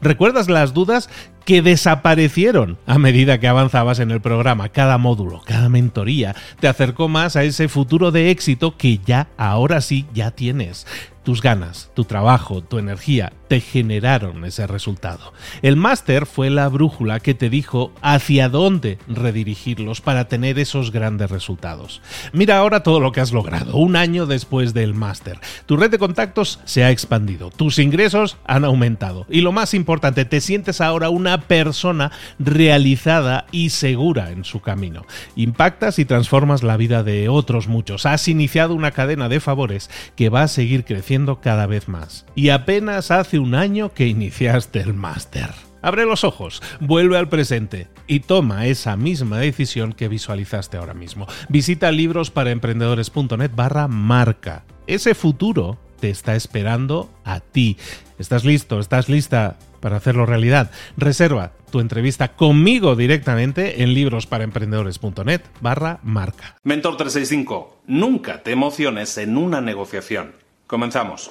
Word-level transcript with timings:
¿Recuerdas 0.00 0.48
las 0.48 0.72
dudas 0.74 1.08
que 1.46 1.62
desaparecieron 1.62 2.76
a 2.86 2.98
medida 2.98 3.38
que 3.38 3.46
avanzabas 3.48 4.00
en 4.00 4.10
el 4.10 4.20
programa? 4.20 4.68
Cada 4.68 4.98
módulo, 4.98 5.40
cada 5.46 5.68
mentoría 5.68 6.34
te 6.60 6.66
acercó 6.68 7.08
más 7.08 7.36
a 7.36 7.44
ese 7.44 7.68
futuro 7.68 8.10
de 8.10 8.30
éxito 8.30 8.76
que 8.76 8.98
ya, 8.98 9.28
ahora 9.38 9.80
sí, 9.80 10.06
ya 10.12 10.32
tienes. 10.32 10.86
Tus 11.26 11.42
ganas, 11.42 11.90
tu 11.94 12.04
trabajo, 12.04 12.62
tu 12.62 12.78
energía 12.78 13.32
te 13.48 13.60
generaron 13.60 14.44
ese 14.44 14.68
resultado. 14.68 15.32
El 15.60 15.74
máster 15.74 16.24
fue 16.24 16.50
la 16.50 16.68
brújula 16.68 17.18
que 17.18 17.34
te 17.34 17.50
dijo 17.50 17.92
hacia 18.00 18.48
dónde 18.48 18.98
redirigirlos 19.08 20.00
para 20.00 20.28
tener 20.28 20.60
esos 20.60 20.92
grandes 20.92 21.28
resultados. 21.28 22.00
Mira 22.32 22.58
ahora 22.58 22.84
todo 22.84 23.00
lo 23.00 23.10
que 23.10 23.20
has 23.20 23.32
logrado, 23.32 23.76
un 23.76 23.96
año 23.96 24.26
después 24.26 24.72
del 24.72 24.94
máster. 24.94 25.40
Tu 25.66 25.76
red 25.76 25.90
de 25.90 25.98
contactos 25.98 26.60
se 26.64 26.84
ha 26.84 26.92
expandido, 26.92 27.50
tus 27.50 27.80
ingresos 27.80 28.36
han 28.44 28.64
aumentado 28.64 29.26
y 29.28 29.40
lo 29.40 29.50
más 29.50 29.74
importante, 29.74 30.26
te 30.26 30.40
sientes 30.40 30.80
ahora 30.80 31.08
una 31.08 31.35
persona 31.40 32.12
realizada 32.38 33.46
y 33.50 33.70
segura 33.70 34.30
en 34.30 34.44
su 34.44 34.60
camino. 34.60 35.06
Impactas 35.34 35.98
y 35.98 36.04
transformas 36.04 36.62
la 36.62 36.76
vida 36.76 37.02
de 37.02 37.28
otros 37.28 37.68
muchos. 37.68 38.06
Has 38.06 38.28
iniciado 38.28 38.74
una 38.74 38.90
cadena 38.90 39.28
de 39.28 39.40
favores 39.40 39.90
que 40.16 40.28
va 40.28 40.42
a 40.42 40.48
seguir 40.48 40.84
creciendo 40.84 41.40
cada 41.40 41.66
vez 41.66 41.88
más. 41.88 42.26
Y 42.34 42.50
apenas 42.50 43.10
hace 43.10 43.38
un 43.38 43.54
año 43.54 43.92
que 43.92 44.06
iniciaste 44.06 44.80
el 44.80 44.94
máster. 44.94 45.50
Abre 45.82 46.04
los 46.04 46.24
ojos, 46.24 46.62
vuelve 46.80 47.16
al 47.16 47.28
presente 47.28 47.86
y 48.08 48.20
toma 48.20 48.66
esa 48.66 48.96
misma 48.96 49.38
decisión 49.38 49.92
que 49.92 50.08
visualizaste 50.08 50.76
ahora 50.76 50.94
mismo. 50.94 51.26
Visita 51.48 51.92
librosparaemprendedores.net 51.92 53.52
barra 53.54 53.86
marca. 53.86 54.64
Ese 54.88 55.14
futuro 55.14 55.78
te 56.00 56.10
está 56.10 56.34
esperando 56.34 57.10
a 57.24 57.40
ti. 57.40 57.76
¿Estás 58.18 58.44
listo? 58.44 58.80
¿Estás 58.80 59.08
lista 59.08 59.58
para 59.80 59.96
hacerlo 59.96 60.26
realidad? 60.26 60.70
Reserva 60.96 61.52
tu 61.70 61.80
entrevista 61.80 62.34
conmigo 62.36 62.96
directamente 62.96 63.82
en 63.82 63.94
librosparaemprendedores.net 63.94 65.42
barra 65.60 66.00
marca. 66.02 66.56
Mentor 66.62 66.96
365. 66.96 67.82
Nunca 67.86 68.42
te 68.42 68.52
emociones 68.52 69.18
en 69.18 69.36
una 69.36 69.60
negociación. 69.60 70.32
Comenzamos. 70.66 71.30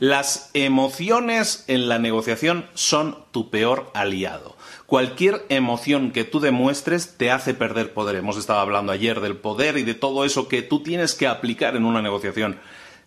Las 0.00 0.48
emociones 0.54 1.64
en 1.68 1.90
la 1.90 1.98
negociación 1.98 2.64
son 2.72 3.18
tu 3.32 3.50
peor 3.50 3.90
aliado. 3.92 4.56
Cualquier 4.90 5.46
emoción 5.50 6.10
que 6.10 6.24
tú 6.24 6.40
demuestres 6.40 7.16
te 7.16 7.30
hace 7.30 7.54
perder 7.54 7.92
poder. 7.92 8.16
Hemos 8.16 8.36
estado 8.36 8.58
hablando 8.58 8.90
ayer 8.90 9.20
del 9.20 9.36
poder 9.36 9.76
y 9.76 9.84
de 9.84 9.94
todo 9.94 10.24
eso 10.24 10.48
que 10.48 10.62
tú 10.62 10.82
tienes 10.82 11.14
que 11.14 11.28
aplicar 11.28 11.76
en 11.76 11.84
una 11.84 12.02
negociación. 12.02 12.58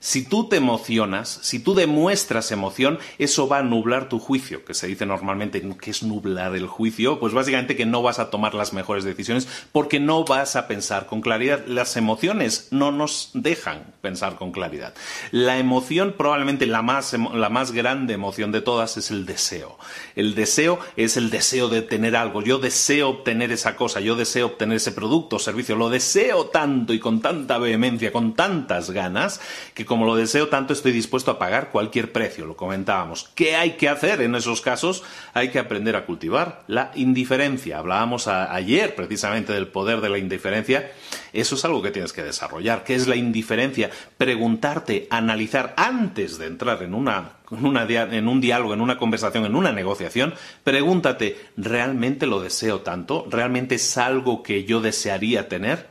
Si 0.03 0.25
tú 0.25 0.49
te 0.49 0.57
emocionas, 0.57 1.39
si 1.43 1.59
tú 1.59 1.75
demuestras 1.75 2.51
emoción, 2.51 2.99
eso 3.19 3.47
va 3.47 3.59
a 3.59 3.63
nublar 3.63 4.09
tu 4.09 4.19
juicio, 4.19 4.65
que 4.65 4.73
se 4.73 4.87
dice 4.87 5.05
normalmente 5.05 5.63
que 5.79 5.91
es 5.91 6.03
nublar 6.03 6.57
el 6.57 6.67
juicio, 6.67 7.21
pues 7.21 7.33
básicamente 7.33 7.77
que 7.77 7.85
no 7.85 8.01
vas 8.01 8.19
a 8.19 8.29
tomar 8.29 8.53
las 8.53 8.73
mejores 8.73 9.05
decisiones 9.05 9.47
porque 9.71 10.01
no 10.01 10.25
vas 10.25 10.57
a 10.57 10.67
pensar 10.67 11.05
con 11.05 11.21
claridad. 11.21 11.65
Las 11.67 11.95
emociones 11.95 12.67
no 12.69 12.91
nos 12.91 13.29
dejan 13.33 13.93
pensar 14.01 14.35
con 14.35 14.51
claridad. 14.51 14.93
La 15.31 15.57
emoción, 15.57 16.15
probablemente 16.17 16.65
la 16.65 16.81
más, 16.81 17.13
la 17.13 17.47
más 17.47 17.71
grande 17.71 18.13
emoción 18.13 18.51
de 18.51 18.59
todas, 18.59 18.97
es 18.97 19.09
el 19.09 19.25
deseo. 19.25 19.79
El 20.17 20.35
deseo 20.35 20.79
es 20.97 21.15
el 21.15 21.29
deseo 21.29 21.69
de 21.69 21.81
tener 21.81 22.17
algo. 22.17 22.41
Yo 22.41 22.59
deseo 22.59 23.07
obtener 23.07 23.53
esa 23.53 23.77
cosa, 23.77 24.01
yo 24.01 24.17
deseo 24.17 24.47
obtener 24.47 24.75
ese 24.75 24.91
producto 24.91 25.37
o 25.37 25.39
servicio, 25.39 25.77
lo 25.77 25.89
deseo 25.89 26.47
tanto 26.47 26.93
y 26.93 26.99
con 26.99 27.21
tanta 27.21 27.57
vehemencia, 27.57 28.11
con 28.11 28.33
tantas 28.33 28.91
ganas, 28.91 29.39
que 29.73 29.92
como 29.93 30.07
lo 30.07 30.15
deseo 30.15 30.47
tanto 30.47 30.73
estoy 30.73 30.91
dispuesto 30.91 31.29
a 31.29 31.37
pagar 31.37 31.69
cualquier 31.69 32.11
precio, 32.11 32.47
lo 32.47 32.55
comentábamos. 32.55 33.29
¿Qué 33.35 33.55
hay 33.55 33.73
que 33.73 33.89
hacer 33.89 34.23
en 34.23 34.33
esos 34.33 34.59
casos? 34.59 35.03
Hay 35.35 35.49
que 35.49 35.59
aprender 35.59 35.95
a 35.95 36.07
cultivar 36.07 36.63
la 36.65 36.89
indiferencia. 36.95 37.77
Hablábamos 37.77 38.27
ayer 38.27 38.95
precisamente 38.95 39.53
del 39.53 39.67
poder 39.67 40.01
de 40.01 40.09
la 40.09 40.17
indiferencia. 40.17 40.91
Eso 41.31 41.53
es 41.53 41.63
algo 41.63 41.83
que 41.83 41.91
tienes 41.91 42.11
que 42.11 42.23
desarrollar. 42.23 42.83
¿Qué 42.83 42.95
es 42.95 43.07
la 43.07 43.15
indiferencia? 43.15 43.91
Preguntarte, 44.17 45.05
analizar 45.11 45.75
antes 45.77 46.39
de 46.39 46.47
entrar 46.47 46.81
en 46.81 46.95
una 46.95 47.33
en 47.51 48.27
un 48.27 48.41
diálogo, 48.41 48.73
en 48.73 48.81
una 48.81 48.97
conversación, 48.97 49.45
en 49.45 49.55
una 49.55 49.71
negociación, 49.71 50.33
pregúntate, 50.63 51.37
¿realmente 51.55 52.25
lo 52.25 52.41
deseo 52.41 52.81
tanto? 52.81 53.27
¿Realmente 53.29 53.75
es 53.75 53.95
algo 53.99 54.41
que 54.41 54.63
yo 54.63 54.81
desearía 54.81 55.47
tener? 55.47 55.85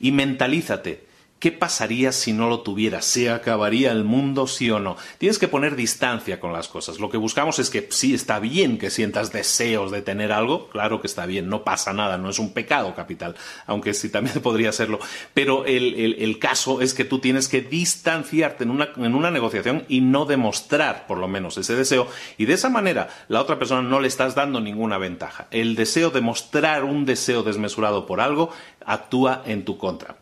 Y 0.00 0.10
mentalízate, 0.10 1.11
¿Qué 1.42 1.50
pasaría 1.50 2.12
si 2.12 2.32
no 2.32 2.48
lo 2.48 2.60
tuvieras? 2.60 3.04
¿Se 3.04 3.28
acabaría 3.28 3.90
el 3.90 4.04
mundo, 4.04 4.46
sí 4.46 4.70
o 4.70 4.78
no? 4.78 4.96
Tienes 5.18 5.40
que 5.40 5.48
poner 5.48 5.74
distancia 5.74 6.38
con 6.38 6.52
las 6.52 6.68
cosas. 6.68 7.00
Lo 7.00 7.10
que 7.10 7.16
buscamos 7.16 7.58
es 7.58 7.68
que 7.68 7.88
sí, 7.90 8.14
está 8.14 8.38
bien 8.38 8.78
que 8.78 8.90
sientas 8.90 9.32
deseos 9.32 9.90
de 9.90 10.02
tener 10.02 10.30
algo, 10.30 10.68
claro 10.68 11.00
que 11.00 11.08
está 11.08 11.26
bien, 11.26 11.48
no 11.48 11.64
pasa 11.64 11.92
nada, 11.92 12.16
no 12.16 12.30
es 12.30 12.38
un 12.38 12.52
pecado 12.52 12.94
capital, 12.94 13.34
aunque 13.66 13.92
sí 13.92 14.08
también 14.08 14.40
podría 14.40 14.70
serlo. 14.70 15.00
Pero 15.34 15.64
el, 15.66 16.38
caso 16.38 16.80
es 16.80 16.94
que 16.94 17.04
tú 17.04 17.18
tienes 17.18 17.48
que 17.48 17.60
distanciarte 17.60 18.62
en 18.62 18.70
una, 18.70 18.90
en 18.94 19.16
una 19.16 19.32
negociación 19.32 19.84
y 19.88 20.00
no 20.00 20.26
demostrar, 20.26 21.08
por 21.08 21.18
lo 21.18 21.26
menos, 21.26 21.58
ese 21.58 21.74
deseo. 21.74 22.06
Y 22.38 22.44
de 22.44 22.54
esa 22.54 22.68
manera, 22.68 23.08
la 23.26 23.40
otra 23.40 23.58
persona 23.58 23.82
no 23.82 23.98
le 23.98 24.06
estás 24.06 24.36
dando 24.36 24.60
ninguna 24.60 24.96
ventaja. 24.96 25.48
El 25.50 25.74
deseo 25.74 26.10
de 26.10 26.20
mostrar 26.20 26.84
un 26.84 27.04
deseo 27.04 27.42
desmesurado 27.42 28.06
por 28.06 28.20
algo 28.20 28.50
actúa 28.86 29.42
en 29.44 29.64
tu 29.64 29.76
contra. 29.76 30.14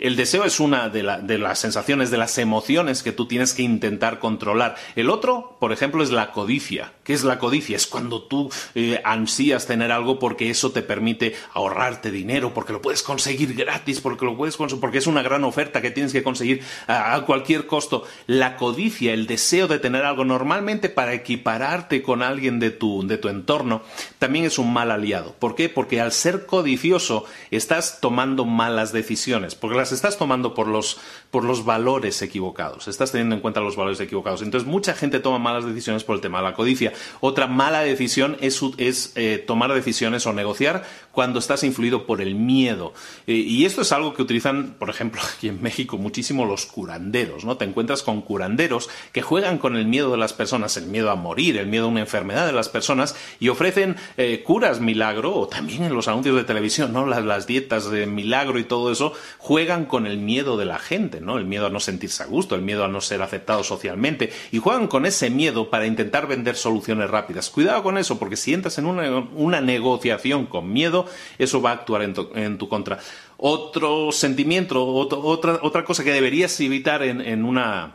El 0.00 0.16
deseo 0.16 0.44
es 0.46 0.60
una 0.60 0.88
de, 0.88 1.02
las 1.02 1.58
sensaciones, 1.58 2.10
de 2.10 2.16
las 2.16 2.38
emociones 2.38 3.02
que 3.02 3.12
tú 3.12 3.26
tienes 3.26 3.52
que 3.52 3.62
intentar 3.62 4.18
controlar. 4.18 4.76
El 4.96 5.10
otro, 5.10 5.58
por 5.60 5.72
ejemplo, 5.72 6.02
es 6.02 6.10
la 6.10 6.32
codicia. 6.32 6.94
¿Qué 7.04 7.12
es 7.12 7.22
la 7.22 7.38
codicia? 7.38 7.76
Es 7.76 7.86
cuando 7.86 8.22
tú 8.22 8.50
eh, 8.74 9.02
ansías 9.04 9.66
tener 9.66 9.92
algo 9.92 10.18
porque 10.18 10.48
eso 10.48 10.72
te 10.72 10.80
permite 10.80 11.36
ahorrarte 11.52 12.10
dinero, 12.10 12.54
porque 12.54 12.72
lo 12.72 12.80
puedes 12.80 13.02
conseguir 13.02 13.54
gratis, 13.54 14.00
porque 14.00 14.24
lo 14.24 14.38
puedes 14.38 14.56
porque 14.56 14.98
es 14.98 15.06
una 15.06 15.22
gran 15.22 15.44
oferta 15.44 15.82
que 15.82 15.90
tienes 15.90 16.14
que 16.14 16.22
conseguir 16.22 16.62
a, 16.86 17.20
cualquier 17.26 17.66
costo. 17.66 18.04
La 18.26 18.56
codicia, 18.56 19.12
el 19.12 19.26
deseo 19.26 19.68
de 19.68 19.78
tener 19.78 20.06
algo 20.06 20.24
normalmente 20.24 20.88
para 20.88 21.12
equipararte 21.12 22.00
con 22.00 22.22
alguien 22.22 22.58
de 22.58 22.70
tu, 22.70 23.06
de 23.06 23.18
tu 23.18 23.28
entorno, 23.28 23.82
también 24.18 24.46
es 24.46 24.58
un 24.58 24.72
mal 24.72 24.90
aliado. 24.90 25.34
¿Por 25.38 25.54
qué? 25.54 25.68
Porque 25.68 26.00
al 26.00 26.12
ser 26.12 26.46
codicioso 26.46 27.26
estás 27.50 28.00
tomando 28.00 28.46
malas 28.46 28.92
decisiones, 28.92 29.54
porque 29.54 29.76
las 29.76 29.89
estás 29.92 30.18
tomando 30.18 30.54
por 30.54 30.66
los, 30.66 30.98
por 31.30 31.44
los 31.44 31.64
valores 31.64 32.22
equivocados, 32.22 32.88
estás 32.88 33.12
teniendo 33.12 33.34
en 33.34 33.40
cuenta 33.40 33.60
los 33.60 33.76
valores 33.76 34.00
equivocados. 34.00 34.42
Entonces, 34.42 34.68
mucha 34.68 34.94
gente 34.94 35.20
toma 35.20 35.38
malas 35.38 35.64
decisiones 35.64 36.04
por 36.04 36.16
el 36.16 36.20
tema 36.20 36.38
de 36.38 36.44
la 36.44 36.54
codicia. 36.54 36.92
Otra 37.20 37.46
mala 37.46 37.80
decisión 37.80 38.36
es, 38.40 38.60
es 38.78 39.12
eh, 39.16 39.42
tomar 39.46 39.72
decisiones 39.72 40.26
o 40.26 40.32
negociar 40.32 40.84
cuando 41.12 41.38
estás 41.38 41.64
influido 41.64 42.06
por 42.06 42.20
el 42.20 42.34
miedo. 42.34 42.92
Eh, 43.26 43.34
y 43.34 43.64
esto 43.64 43.82
es 43.82 43.92
algo 43.92 44.14
que 44.14 44.22
utilizan, 44.22 44.76
por 44.78 44.90
ejemplo, 44.90 45.20
aquí 45.36 45.48
en 45.48 45.62
México 45.62 45.98
muchísimo 45.98 46.44
los 46.44 46.66
curanderos, 46.66 47.44
¿no? 47.44 47.56
Te 47.56 47.64
encuentras 47.64 48.02
con 48.02 48.22
curanderos 48.22 48.88
que 49.12 49.22
juegan 49.22 49.58
con 49.58 49.76
el 49.76 49.86
miedo 49.86 50.10
de 50.10 50.18
las 50.18 50.32
personas, 50.32 50.76
el 50.76 50.86
miedo 50.86 51.10
a 51.10 51.16
morir, 51.16 51.56
el 51.56 51.66
miedo 51.66 51.86
a 51.86 51.88
una 51.88 52.00
enfermedad 52.00 52.46
de 52.46 52.52
las 52.52 52.68
personas 52.68 53.16
y 53.38 53.48
ofrecen 53.48 53.96
eh, 54.16 54.42
curas 54.44 54.80
milagro 54.80 55.34
o 55.34 55.48
también 55.48 55.84
en 55.84 55.94
los 55.94 56.08
anuncios 56.08 56.36
de 56.36 56.44
televisión, 56.44 56.92
¿no? 56.92 57.06
Las, 57.06 57.24
las 57.24 57.46
dietas 57.46 57.90
de 57.90 58.06
milagro 58.06 58.58
y 58.58 58.64
todo 58.64 58.92
eso 58.92 59.12
juegan 59.38 59.79
con 59.84 60.06
el 60.06 60.18
miedo 60.18 60.56
de 60.56 60.64
la 60.64 60.78
gente, 60.78 61.20
¿no? 61.20 61.38
El 61.38 61.46
miedo 61.46 61.66
a 61.66 61.70
no 61.70 61.80
sentirse 61.80 62.22
a 62.22 62.26
gusto, 62.26 62.54
el 62.54 62.62
miedo 62.62 62.84
a 62.84 62.88
no 62.88 63.00
ser 63.00 63.22
aceptado 63.22 63.64
socialmente 63.64 64.32
y 64.52 64.58
juegan 64.58 64.86
con 64.86 65.06
ese 65.06 65.30
miedo 65.30 65.70
para 65.70 65.86
intentar 65.86 66.26
vender 66.26 66.56
soluciones 66.56 67.10
rápidas. 67.10 67.50
Cuidado 67.50 67.82
con 67.82 67.98
eso, 67.98 68.18
porque 68.18 68.36
si 68.36 68.54
entras 68.54 68.78
en 68.78 68.86
una, 68.86 69.60
negociación 69.60 70.46
con 70.46 70.72
miedo, 70.72 71.06
eso 71.38 71.60
va 71.60 71.70
a 71.70 71.74
actuar 71.74 72.02
en 72.02 72.58
tu, 72.58 72.68
contra. 72.68 72.98
Otro 73.36 74.12
sentimiento, 74.12 74.84
otra, 74.86 75.84
cosa 75.84 76.04
que 76.04 76.12
deberías 76.12 76.58
evitar 76.60 77.02
en 77.02 77.44
una 77.44 77.94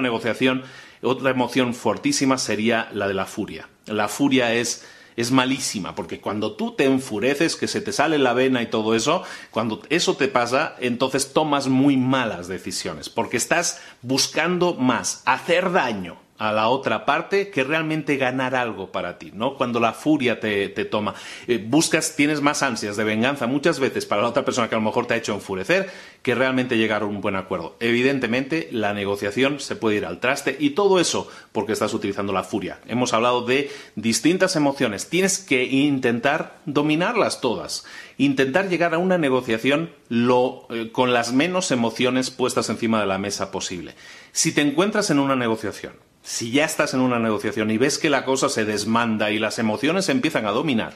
negociación, 0.00 0.62
otra 1.04 1.30
emoción 1.30 1.74
fortísima 1.74 2.38
sería 2.38 2.88
la 2.92 3.06
de 3.06 3.14
la 3.14 3.26
furia. 3.26 3.68
La 3.86 4.08
furia 4.08 4.54
es 4.54 4.84
es 5.16 5.30
malísima, 5.30 5.94
porque 5.94 6.20
cuando 6.20 6.56
tú 6.56 6.72
te 6.72 6.84
enfureces, 6.84 7.56
que 7.56 7.68
se 7.68 7.80
te 7.80 7.92
sale 7.92 8.18
la 8.18 8.32
vena 8.32 8.62
y 8.62 8.66
todo 8.66 8.94
eso, 8.94 9.22
cuando 9.50 9.82
eso 9.90 10.16
te 10.16 10.28
pasa, 10.28 10.76
entonces 10.80 11.32
tomas 11.32 11.68
muy 11.68 11.96
malas 11.96 12.48
decisiones, 12.48 13.08
porque 13.08 13.36
estás 13.36 13.80
buscando 14.02 14.74
más 14.74 15.22
hacer 15.24 15.72
daño 15.72 16.23
a 16.48 16.52
la 16.52 16.68
otra 16.68 17.06
parte 17.06 17.50
que 17.50 17.64
realmente 17.64 18.16
ganar 18.16 18.54
algo 18.54 18.92
para 18.92 19.18
ti, 19.18 19.30
¿no? 19.34 19.56
Cuando 19.56 19.80
la 19.80 19.92
furia 19.92 20.40
te, 20.40 20.68
toma, 20.84 21.14
eh, 21.46 21.62
buscas, 21.64 22.16
tienes 22.16 22.40
más 22.40 22.62
ansias 22.62 22.96
de 22.96 23.04
venganza 23.04 23.46
muchas 23.46 23.80
veces 23.80 24.04
para 24.04 24.22
la 24.22 24.28
otra 24.28 24.44
persona 24.44 24.68
que 24.68 24.74
a 24.74 24.78
lo 24.78 24.84
mejor 24.84 25.06
te 25.06 25.14
ha 25.14 25.16
hecho 25.16 25.32
enfurecer 25.32 25.90
que 26.22 26.34
realmente 26.34 26.76
llegar 26.76 27.02
a 27.02 27.06
un 27.06 27.20
buen 27.20 27.36
acuerdo. 27.36 27.76
Evidentemente, 27.80 28.68
la 28.72 28.92
negociación 28.92 29.58
se 29.60 29.76
puede 29.76 29.96
ir 29.96 30.06
al 30.06 30.20
traste 30.20 30.56
y 30.58 30.70
todo 30.70 31.00
eso 31.00 31.28
porque 31.52 31.72
estás 31.72 31.94
utilizando 31.94 32.32
la 32.32 32.44
furia. 32.44 32.80
Hemos 32.86 33.14
hablado 33.14 33.42
de 33.42 33.70
distintas 33.94 34.56
emociones, 34.56 35.08
tienes 35.08 35.38
que 35.38 35.64
intentar 35.64 36.60
dominarlas 36.66 37.40
todas, 37.40 37.84
intentar 38.18 38.68
llegar 38.68 38.94
a 38.94 38.98
una 38.98 39.18
negociación 39.18 39.90
eh, 40.10 40.90
con 40.92 41.12
las 41.12 41.32
menos 41.32 41.70
emociones 41.70 42.30
puestas 42.30 42.68
encima 42.68 43.00
de 43.00 43.06
la 43.06 43.18
mesa 43.18 43.50
posible. 43.50 43.94
Si 44.32 44.52
te 44.52 44.60
encuentras 44.60 45.10
en 45.10 45.18
una 45.18 45.36
negociación 45.36 46.03
si 46.24 46.50
ya 46.50 46.64
estás 46.64 46.94
en 46.94 47.00
una 47.00 47.18
negociación 47.18 47.70
y 47.70 47.76
ves 47.76 47.98
que 47.98 48.08
la 48.08 48.24
cosa 48.24 48.48
se 48.48 48.64
desmanda 48.64 49.30
y 49.30 49.38
las 49.38 49.58
emociones 49.58 50.08
empiezan 50.08 50.46
a 50.46 50.52
dominar, 50.52 50.94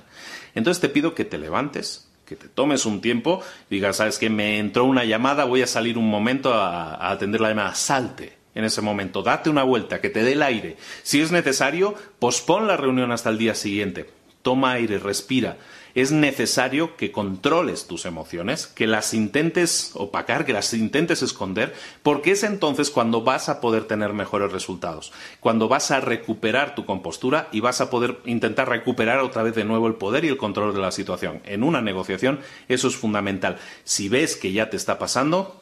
entonces 0.54 0.80
te 0.80 0.88
pido 0.88 1.14
que 1.14 1.26
te 1.26 1.36
levantes, 1.36 2.08
que 2.24 2.34
te 2.34 2.48
tomes 2.48 2.86
un 2.86 3.02
tiempo, 3.02 3.42
digas, 3.68 3.96
sabes 3.96 4.18
que 4.18 4.30
me 4.30 4.58
entró 4.58 4.84
una 4.84 5.04
llamada, 5.04 5.44
voy 5.44 5.60
a 5.60 5.66
salir 5.66 5.98
un 5.98 6.08
momento 6.08 6.54
a, 6.54 7.10
atender 7.10 7.42
la 7.42 7.50
llamada, 7.50 7.74
salte 7.74 8.38
en 8.54 8.64
ese 8.64 8.80
momento, 8.80 9.22
date 9.22 9.50
una 9.50 9.64
vuelta, 9.64 10.00
que 10.00 10.08
te 10.08 10.22
dé 10.22 10.32
el 10.32 10.42
aire. 10.42 10.78
Si 11.02 11.20
es 11.20 11.30
necesario, 11.30 11.94
pospon 12.18 12.66
la 12.66 12.78
reunión 12.78 13.12
hasta 13.12 13.28
el 13.28 13.36
día 13.36 13.54
siguiente, 13.54 14.10
toma 14.40 14.72
aire, 14.72 14.98
respira 14.98 15.58
es 15.94 16.12
necesario 16.12 16.96
que 16.96 17.12
controles 17.12 17.86
tus 17.86 18.06
emociones, 18.06 18.66
que 18.66 18.86
las 18.86 19.14
intentes 19.14 19.92
opacar, 19.94 20.44
que 20.44 20.52
las 20.52 20.72
intentes 20.74 21.22
esconder, 21.22 21.74
porque 22.02 22.32
es 22.32 22.42
entonces 22.42 22.90
cuando 22.90 23.22
vas 23.22 23.48
a 23.48 23.60
poder 23.60 23.84
tener 23.84 24.12
mejores 24.12 24.52
resultados, 24.52 25.12
cuando 25.40 25.68
vas 25.68 25.90
a 25.90 26.00
recuperar 26.00 26.74
tu 26.74 26.84
compostura 26.84 27.48
y 27.52 27.60
vas 27.60 27.80
a 27.80 27.90
poder 27.90 28.18
intentar 28.24 28.68
recuperar 28.68 29.20
otra 29.20 29.42
vez 29.42 29.54
de 29.54 29.64
nuevo 29.64 29.86
el 29.86 29.94
poder 29.94 30.24
y 30.24 30.28
el 30.28 30.36
control 30.36 30.74
de 30.74 30.80
la 30.80 30.92
situación. 30.92 31.40
En 31.44 31.62
una 31.62 31.80
negociación 31.80 32.40
eso 32.68 32.88
es 32.88 32.96
fundamental. 32.96 33.58
Si 33.84 34.08
ves 34.08 34.36
que 34.36 34.52
ya 34.52 34.70
te 34.70 34.76
está 34.76 34.98
pasando, 34.98 35.60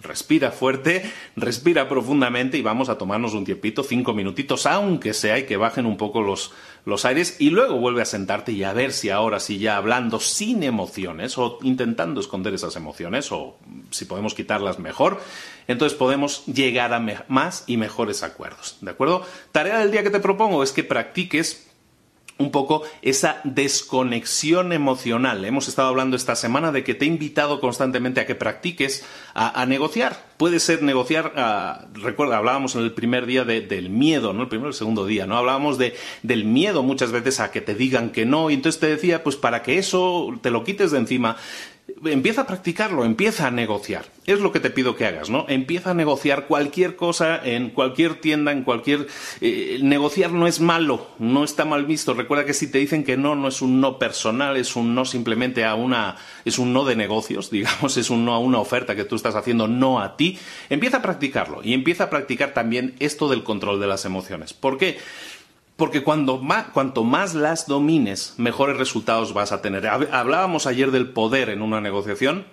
respira 0.00 0.50
fuerte, 0.50 1.10
respira 1.36 1.88
profundamente 1.88 2.58
y 2.58 2.62
vamos 2.62 2.88
a 2.88 2.98
tomarnos 2.98 3.34
un 3.34 3.44
tiempito, 3.44 3.82
cinco 3.82 4.14
minutitos, 4.14 4.66
aunque 4.66 5.14
sea, 5.14 5.38
y 5.38 5.46
que 5.46 5.56
bajen 5.56 5.86
un 5.86 5.96
poco 5.96 6.22
los, 6.22 6.52
los 6.84 7.04
aires, 7.04 7.36
y 7.38 7.50
luego 7.50 7.78
vuelve 7.78 8.02
a 8.02 8.06
sentarte 8.06 8.52
y 8.52 8.62
a 8.62 8.72
ver 8.72 8.92
si 8.92 9.10
ahora 9.10 9.40
sí 9.40 9.58
ya 9.58 9.76
hablando 9.76 10.20
sin 10.20 10.62
emociones 10.62 11.38
o 11.38 11.58
intentando 11.62 12.20
esconder 12.20 12.54
esas 12.54 12.76
emociones 12.76 13.32
o 13.32 13.58
si 13.90 14.04
podemos 14.04 14.34
quitarlas 14.34 14.78
mejor, 14.78 15.20
entonces 15.66 15.98
podemos 15.98 16.44
llegar 16.46 16.92
a 16.92 17.24
más 17.28 17.64
y 17.66 17.76
mejores 17.76 18.22
acuerdos. 18.22 18.78
¿De 18.80 18.90
acuerdo? 18.90 19.26
Tarea 19.52 19.78
del 19.78 19.90
día 19.90 20.02
que 20.02 20.10
te 20.10 20.20
propongo 20.20 20.62
es 20.62 20.72
que 20.72 20.84
practiques 20.84 21.65
un 22.38 22.50
poco 22.50 22.82
esa 23.00 23.40
desconexión 23.44 24.72
emocional. 24.72 25.44
Hemos 25.44 25.68
estado 25.68 25.88
hablando 25.88 26.16
esta 26.16 26.36
semana 26.36 26.70
de 26.70 26.84
que 26.84 26.94
te 26.94 27.06
he 27.06 27.08
invitado 27.08 27.60
constantemente 27.60 28.20
a 28.20 28.26
que 28.26 28.34
practiques 28.34 29.04
a, 29.34 29.64
negociar. 29.66 30.26
Puede 30.36 30.60
ser 30.60 30.82
negociar, 30.82 31.32
ah, 31.36 31.86
recuerda, 31.94 32.36
hablábamos 32.36 32.74
en 32.74 32.82
el 32.82 32.92
primer 32.92 33.24
día 33.24 33.44
del 33.44 33.88
miedo, 33.88 34.34
¿no? 34.34 34.42
El 34.42 34.48
primero 34.48 34.68
el 34.68 34.74
segundo 34.74 35.06
día, 35.06 35.26
¿no? 35.26 35.36
Hablábamos 35.38 35.78
de, 35.78 35.94
del 36.22 36.44
miedo 36.44 36.82
muchas 36.82 37.10
veces 37.10 37.40
a 37.40 37.50
que 37.50 37.62
te 37.62 37.74
digan 37.74 38.10
que 38.10 38.26
no, 38.26 38.50
y 38.50 38.54
entonces 38.54 38.80
te 38.80 38.88
decía, 38.88 39.24
pues 39.24 39.36
para 39.36 39.62
que 39.62 39.78
eso 39.78 40.38
te 40.42 40.50
lo 40.50 40.62
quites 40.62 40.90
de 40.90 40.98
encima, 40.98 41.36
empieza 42.04 42.42
a 42.42 42.46
practicarlo, 42.46 43.04
empieza 43.04 43.46
a 43.46 43.50
negociar. 43.50 44.06
Es 44.26 44.40
lo 44.40 44.50
que 44.50 44.60
te 44.60 44.70
pido 44.70 44.96
que 44.96 45.06
hagas, 45.06 45.30
¿no? 45.30 45.46
Empieza 45.48 45.90
a 45.90 45.94
negociar 45.94 46.46
cualquier 46.46 46.96
cosa 46.96 47.40
en 47.42 47.70
cualquier 47.70 48.20
tienda, 48.20 48.52
en 48.52 48.64
cualquier... 48.64 49.06
Eh, 49.40 49.78
negociar 49.82 50.32
no 50.32 50.46
es 50.46 50.60
malo, 50.60 51.08
no 51.18 51.44
está 51.44 51.64
mal 51.64 51.86
visto. 51.86 52.12
Recuerda 52.12 52.44
que 52.44 52.54
si 52.54 52.70
te 52.70 52.78
dicen 52.78 53.04
que 53.04 53.16
no, 53.16 53.36
no 53.36 53.48
es 53.48 53.62
un 53.62 53.80
no 53.80 53.98
personal, 53.98 54.56
es 54.56 54.74
un 54.74 54.94
no 54.94 55.04
simplemente 55.04 55.64
a 55.64 55.74
una... 55.74 56.16
es 56.44 56.58
un 56.58 56.72
no 56.72 56.84
de 56.84 56.96
negocios, 56.96 57.50
digamos, 57.52 57.96
es 57.96 58.10
un 58.10 58.24
no 58.24 58.34
a 58.34 58.38
una 58.38 58.58
oferta 58.58 58.96
que 58.96 59.04
tú 59.04 59.14
estás 59.16 59.36
haciendo, 59.36 59.68
no 59.68 60.00
a 60.00 60.16
ti. 60.16 60.38
Empieza 60.68 60.98
a 60.98 61.02
practicarlo 61.02 61.60
y 61.62 61.72
empieza 61.72 62.04
a 62.04 62.10
practicar 62.10 62.52
también 62.52 62.94
esto 62.98 63.28
del 63.28 63.44
control 63.44 63.80
de 63.80 63.86
las 63.86 64.04
emociones. 64.04 64.52
¿Por 64.52 64.76
qué? 64.76 64.98
Porque 65.76 66.02
cuando 66.02 66.42
cuanto 66.72 67.04
más 67.04 67.34
las 67.34 67.66
domines, 67.66 68.34
mejores 68.38 68.78
resultados 68.78 69.34
vas 69.34 69.52
a 69.52 69.60
tener. 69.60 69.86
Hablábamos 69.86 70.66
ayer 70.66 70.90
del 70.90 71.10
poder 71.10 71.50
en 71.50 71.60
una 71.60 71.82
negociación. 71.82 72.46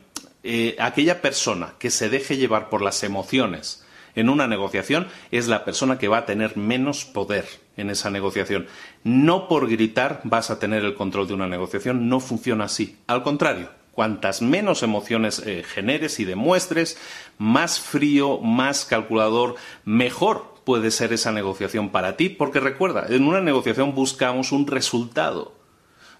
Eh, 0.44 0.76
aquella 0.78 1.22
persona 1.22 1.74
que 1.80 1.90
se 1.90 2.10
deje 2.10 2.36
llevar 2.36 2.70
por 2.70 2.82
las 2.82 3.02
emociones 3.04 3.86
en 4.16 4.30
una 4.30 4.48
negociación 4.48 5.08
es 5.32 5.48
la 5.48 5.64
persona 5.64 5.98
que 5.98 6.10
va 6.10 6.20
a 6.20 6.26
tener 6.26 6.58
menos 6.58 7.06
poder 7.06 7.46
en 7.78 7.90
esa 7.90 8.10
negociación. 8.10 8.68
No 9.06 9.48
por 9.48 9.70
gritar 9.70 10.20
vas 10.26 10.50
a 10.50 10.60
tener 10.60 10.84
el 10.84 10.96
control 10.96 11.28
de 11.28 11.34
una 11.34 11.48
negociación, 11.48 12.10
no 12.10 12.20
funciona 12.20 12.66
así. 12.66 12.98
Al 13.08 13.24
contrario, 13.24 13.70
cuantas 13.94 14.42
menos 14.42 14.84
emociones 14.84 15.40
eh, 15.46 15.64
generes 15.64 16.20
y 16.20 16.26
demuestres, 16.26 16.98
más 17.38 17.80
frío, 17.80 18.40
más 18.40 18.86
calculador, 18.86 19.56
mejor 19.86 20.53
puede 20.64 20.92
ser 20.92 21.14
esa 21.14 21.32
negociación 21.32 21.90
para 21.90 22.18
ti, 22.18 22.30
porque 22.30 22.60
recuerda, 22.60 23.06
en 23.10 23.28
una 23.28 23.42
negociación 23.42 23.96
buscamos 23.96 24.52
un 24.52 24.68
resultado. 24.68 25.54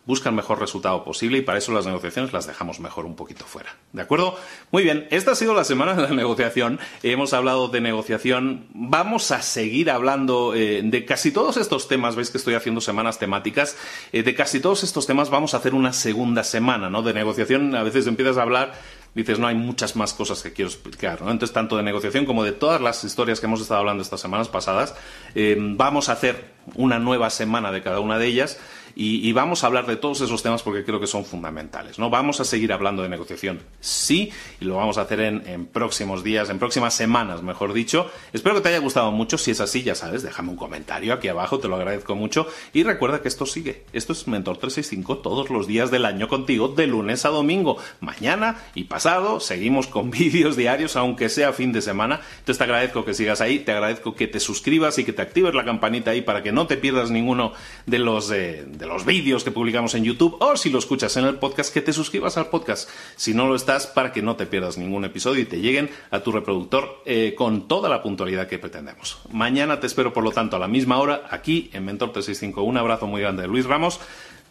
Busca 0.06 0.28
el 0.28 0.36
mejor 0.36 0.60
resultado 0.60 1.06
posible 1.06 1.38
y 1.38 1.42
para 1.44 1.60
eso 1.60 1.72
las 1.72 1.86
negociaciones 1.86 2.34
las 2.34 2.46
dejamos 2.46 2.82
mejor 2.82 3.06
un 3.06 3.16
poquito 3.16 3.46
fuera. 3.46 3.78
¿De 3.94 4.02
acuerdo? 4.02 4.38
Muy 4.70 4.84
bien, 4.84 5.08
esta 5.12 5.32
ha 5.32 5.36
sido 5.36 5.54
la 5.54 5.64
semana 5.64 5.94
de 5.94 6.02
la 6.02 6.10
negociación. 6.10 6.78
Hemos 7.04 7.32
hablado 7.32 7.70
de 7.70 7.80
negociación. 7.80 8.68
Vamos 8.74 9.32
a 9.32 9.42
seguir 9.42 9.90
hablando 9.90 10.56
eh, 10.56 10.82
de 10.84 11.06
casi 11.06 11.32
todos 11.32 11.56
estos 11.56 11.88
temas. 11.88 12.18
Veis 12.18 12.32
que 12.32 12.38
estoy 12.38 12.56
haciendo 12.56 12.82
semanas 12.82 13.18
temáticas. 13.18 13.78
Eh, 14.12 14.24
de 14.24 14.36
casi 14.36 14.60
todos 14.60 14.84
estos 14.84 15.08
temas 15.08 15.30
vamos 15.30 15.54
a 15.54 15.58
hacer 15.58 15.74
una 15.74 15.94
segunda 15.94 16.44
semana, 16.44 16.90
¿no? 16.90 17.02
De 17.02 17.14
negociación 17.14 17.74
a 17.74 17.84
veces 17.84 18.06
empiezas 18.06 18.38
a 18.38 18.42
hablar 18.42 18.74
dices, 19.16 19.40
no 19.40 19.48
hay 19.48 19.56
muchas 19.56 19.96
más 19.96 20.14
cosas 20.14 20.42
que 20.42 20.54
quiero 20.54 20.70
explicar. 20.70 21.22
¿no? 21.22 21.32
Entonces, 21.32 21.54
tanto 21.54 21.78
de 21.78 21.84
negociación 21.84 22.26
como 22.26 22.44
de 22.44 22.52
todas 22.52 22.82
las 22.82 23.04
historias 23.04 23.40
que 23.40 23.46
hemos 23.46 23.62
estado 23.62 23.82
hablando 23.82 24.02
estas 24.02 24.22
semanas 24.22 24.48
pasadas, 24.48 24.96
eh, 25.36 25.56
vamos 25.60 26.10
a 26.10 26.14
hacer 26.14 26.54
una 26.76 27.00
nueva 27.00 27.30
semana 27.30 27.72
de 27.72 27.82
cada 27.82 28.00
una 28.00 28.18
de 28.18 28.28
ellas 28.28 28.60
y, 28.96 29.32
vamos 29.34 29.64
a 29.64 29.68
hablar 29.68 29.88
de 29.88 29.96
todos 29.96 30.22
esos 30.22 30.44
temas 30.44 30.62
porque 30.62 30.84
creo 30.84 31.00
que 31.00 31.08
son 31.08 31.26
fundamentales. 31.26 31.98
¿no? 31.98 32.10
Vamos 32.10 32.40
a 32.40 32.46
seguir 32.46 32.72
hablando 32.72 33.02
de 33.02 33.10
negociación, 33.10 33.62
sí, 33.80 34.32
y 34.60 34.66
lo 34.66 34.76
vamos 34.76 34.98
a 34.98 35.02
hacer 35.02 35.20
en, 35.22 35.66
próximos 35.66 36.24
días, 36.24 36.50
en 36.50 36.60
próximas 36.60 36.94
semanas, 36.94 37.42
mejor 37.42 37.74
dicho. 37.74 38.10
Espero 38.34 38.56
que 38.56 38.62
te 38.62 38.70
haya 38.70 38.80
gustado 38.80 39.12
mucho. 39.12 39.38
Si 39.38 39.52
es 39.52 39.60
así, 39.60 39.84
ya 39.84 39.96
sabes, 39.96 40.22
déjame 40.22 40.50
un 40.50 40.58
comentario 40.58 41.14
aquí 41.14 41.28
abajo, 41.28 41.60
te 41.60 41.68
lo 41.68 41.76
agradezco 41.76 42.16
mucho. 42.16 42.48
Y 42.74 42.84
recuerda 42.84 43.22
que 43.22 43.28
esto 43.28 43.46
sigue. 43.46 43.84
Esto 43.94 44.14
es 44.14 44.28
Mentor 44.28 44.58
365 44.58 45.18
todos 45.20 45.50
los 45.50 45.68
días 45.68 45.90
del 45.90 46.06
año 46.06 46.28
contigo, 46.28 46.68
de 46.68 46.88
lunes 46.88 47.26
a 47.26 47.30
domingo. 47.30 47.78
Mañana 48.00 48.58
y 48.76 48.84
pasado 48.86 49.40
seguimos 49.40 49.88
con 49.88 50.12
vídeos 50.12 50.56
diarios, 50.56 50.96
aunque 50.96 51.30
sea 51.30 51.54
fin 51.54 51.72
de 51.72 51.82
semana. 51.82 52.22
Entonces 52.40 52.58
te 52.58 52.64
agradezco 52.64 53.06
que 53.06 53.14
sigas 53.14 53.42
ahí, 53.42 53.60
te 53.60 53.72
agradezco 53.72 54.16
que 54.16 54.28
te 54.28 54.40
suscribas 54.40 54.98
y 55.00 55.04
que 55.04 55.14
te 55.14 55.22
actives 55.22 55.56
la 55.56 55.66
campanita 55.66 56.12
ahí 56.12 56.22
para 56.22 56.44
que 56.44 56.52
no 56.52 56.68
te 56.68 56.78
pierdas 56.78 57.10
ninguno 57.10 57.54
de 57.86 58.00
los... 58.00 58.32
Eh, 58.32 58.66
los 58.86 59.06
vídeos 59.06 59.44
que 59.44 59.52
publicamos 59.52 59.96
en 59.96 60.04
YouTube 60.04 60.38
o 60.40 60.56
si 60.58 60.70
lo 60.70 60.80
escuchas 60.80 61.16
en 61.18 61.26
el 61.26 61.36
podcast, 61.36 61.74
que 61.74 61.82
te 61.82 61.94
suscribas 61.94 62.38
al 62.38 62.48
podcast. 62.48 62.90
Si 63.16 63.34
no 63.34 63.48
lo 63.48 63.56
estás, 63.56 63.88
para 63.88 64.12
que 64.12 64.22
no 64.22 64.36
te 64.36 64.46
pierdas 64.46 64.78
ningún 64.78 65.06
episodio 65.06 65.42
y 65.42 65.46
te 65.46 65.60
lleguen 65.60 65.90
a 66.12 66.20
tu 66.20 66.32
reproductor 66.32 67.02
eh, 67.06 67.34
con 67.38 67.68
toda 67.68 67.90
la 67.90 68.02
puntualidad 68.02 68.48
que 68.48 68.60
pretendemos. 68.60 69.20
Mañana 69.32 69.80
te 69.80 69.88
espero, 69.88 70.14
por 70.14 70.24
lo 70.24 70.32
tanto, 70.32 70.56
a 70.56 70.60
la 70.60 70.68
misma 70.68 71.00
hora 71.00 71.28
aquí 71.30 71.70
en 71.74 71.86
Mentor 71.86 72.12
365. 72.12 72.64
Un 72.64 72.78
abrazo 72.78 73.08
muy 73.08 73.22
grande 73.22 73.44
de 73.44 73.48
Luis 73.48 73.66
Ramos. 73.66 74.00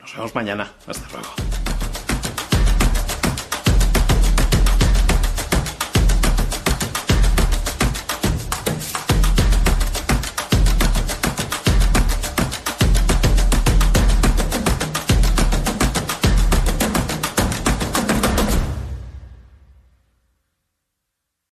Nos 0.01 0.15
vemos 0.15 0.35
mañana. 0.35 0.73
Hasta 0.87 1.09
luego. 1.13 1.62